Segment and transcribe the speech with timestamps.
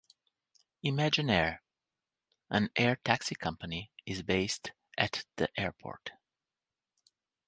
[0.83, 1.59] ImagineAir,
[2.49, 6.09] an air taxi company, is based at the airport.